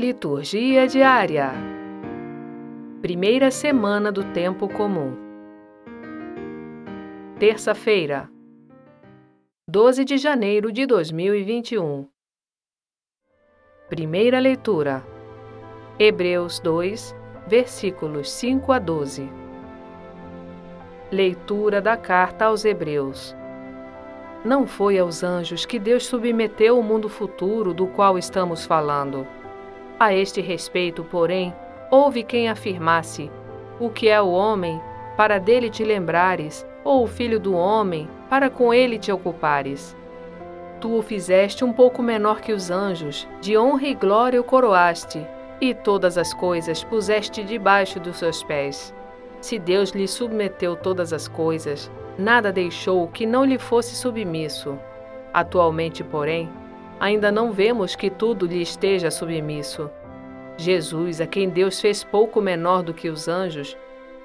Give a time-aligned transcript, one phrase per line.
[0.00, 1.52] Liturgia diária.
[3.02, 5.14] Primeira semana do tempo comum.
[7.38, 8.26] Terça-feira,
[9.68, 12.08] 12 de janeiro de 2021.
[13.90, 15.04] Primeira leitura.
[15.98, 17.14] Hebreus 2,
[17.46, 19.30] versículos 5 a 12.
[21.12, 23.36] Leitura da carta aos Hebreus.
[24.46, 29.26] Não foi aos anjos que Deus submeteu o mundo futuro do qual estamos falando
[30.00, 31.54] a este respeito, porém,
[31.90, 33.30] houve quem afirmasse:
[33.78, 34.80] O que é o homem,
[35.14, 39.94] para dele te lembrares, ou o filho do homem, para com ele te ocupares?
[40.80, 45.24] Tu o fizeste um pouco menor que os anjos, de honra e glória o coroaste,
[45.60, 48.94] e todas as coisas puseste debaixo dos seus pés.
[49.42, 54.78] Se Deus lhe submeteu todas as coisas, nada deixou que não lhe fosse submisso.
[55.34, 56.48] Atualmente, porém,
[57.00, 59.90] ainda não vemos que tudo lhe esteja submisso.
[60.58, 63.74] Jesus, a quem Deus fez pouco menor do que os anjos,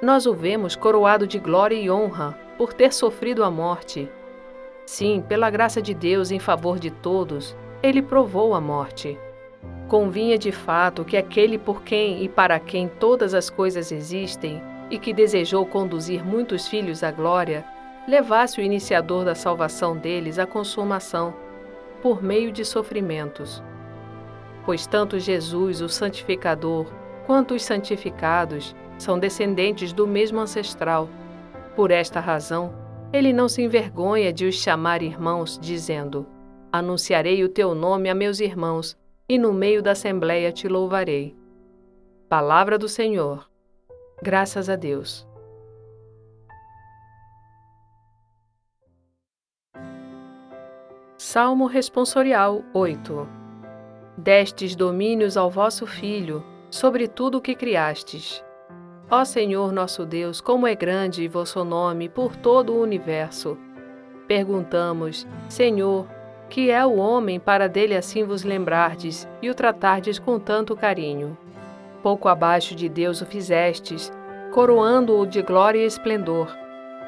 [0.00, 4.10] nós o vemos coroado de glória e honra por ter sofrido a morte.
[4.86, 9.18] Sim, pela graça de Deus em favor de todos, ele provou a morte.
[9.86, 14.98] Convinha de fato que aquele por quem e para quem todas as coisas existem e
[14.98, 17.64] que desejou conduzir muitos filhos à glória,
[18.08, 21.34] levasse o iniciador da salvação deles à consumação
[22.02, 23.62] por meio de sofrimentos.
[24.66, 26.92] Pois tanto Jesus, o santificador,
[27.26, 31.08] quanto os santificados são descendentes do mesmo ancestral.
[31.74, 32.74] Por esta razão,
[33.12, 36.26] ele não se envergonha de os chamar irmãos, dizendo:
[36.72, 38.96] Anunciarei o teu nome a meus irmãos,
[39.28, 41.36] e no meio da assembleia te louvarei.
[42.28, 43.48] Palavra do Senhor.
[44.22, 45.26] Graças a Deus.
[51.32, 53.26] Salmo Responsorial 8
[54.18, 58.44] Destes domínios ao vosso Filho, sobre tudo o que criastes.
[59.10, 63.56] Ó Senhor nosso Deus, como é grande vosso nome por todo o universo.
[64.28, 66.06] Perguntamos, Senhor,
[66.50, 71.34] que é o homem para dele assim vos lembrardes e o tratardes com tanto carinho?
[72.02, 74.12] Pouco abaixo de Deus o fizestes,
[74.52, 76.54] coroando-o de glória e esplendor.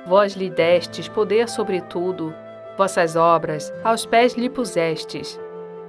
[0.06, 2.34] Vós lhe destes poder sobre tudo,
[2.76, 5.40] Vossas obras aos pés lhe pusestes.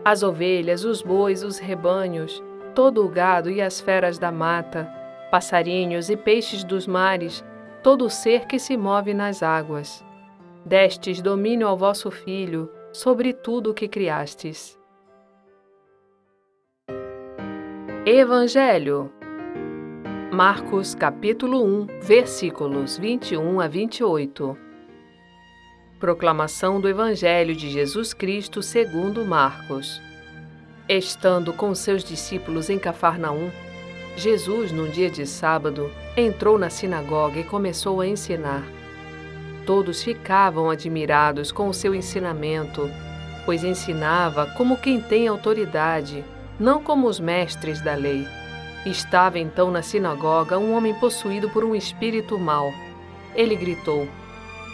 [0.03, 2.43] As ovelhas, os bois, os rebanhos,
[2.75, 4.87] todo o gado e as feras da mata,
[5.31, 7.43] passarinhos e peixes dos mares,
[7.81, 10.05] todo o ser que se move nas águas.
[10.63, 14.79] Destes domínio ao vosso Filho sobre tudo o que criastes.
[18.05, 19.11] Evangelho
[20.31, 24.64] Marcos capítulo 1, versículos 21 a 28
[25.99, 30.01] Proclamação do Evangelho de Jesus Cristo segundo Marcos.
[30.89, 33.49] Estando com seus discípulos em Cafarnaum,
[34.17, 38.61] Jesus, num dia de sábado, entrou na sinagoga e começou a ensinar.
[39.65, 42.91] Todos ficavam admirados com o seu ensinamento,
[43.45, 46.25] pois ensinava como quem tem autoridade,
[46.59, 48.27] não como os mestres da lei.
[48.85, 52.73] Estava então na sinagoga um homem possuído por um espírito mau.
[53.33, 54.09] Ele gritou: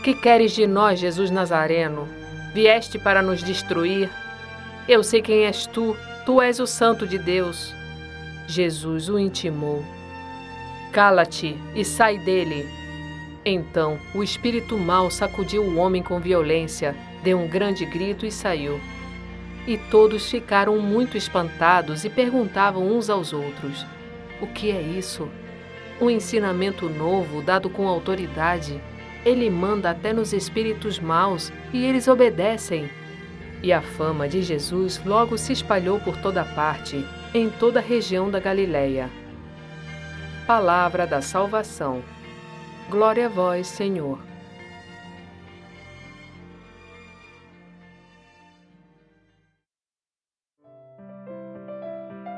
[0.02, 2.08] que queres de nós, Jesus Nazareno?
[2.54, 4.10] Vieste para nos destruir?
[4.88, 5.96] Eu sei quem és tu,
[6.26, 7.74] tu és o Santo de Deus.
[8.48, 9.86] Jesus o intimou.
[10.92, 12.68] Cala-te e sai dele.
[13.46, 18.82] Então o espírito mau sacudiu o homem com violência, deu um grande grito e saiu.
[19.68, 23.86] E todos ficaram muito espantados e perguntavam uns aos outros:
[24.42, 25.30] O que é isso?
[26.02, 28.82] Um ensinamento novo dado com autoridade.
[29.26, 32.90] Ele manda até nos espíritos maus e eles obedecem.
[33.64, 38.32] E a fama de Jesus logo se espalhou por toda parte, em toda a região
[38.32, 39.10] da Galileia.
[40.48, 42.04] Palavra da salvação.
[42.90, 44.20] Glória a vós, Senhor.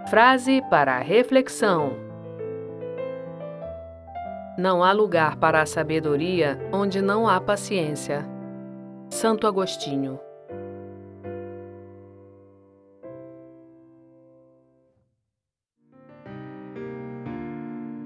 [0.09, 2.12] Frase para reflexão.
[4.57, 8.23] Não há lugar para a sabedoria onde não há paciência.
[9.09, 10.19] Santo Agostinho.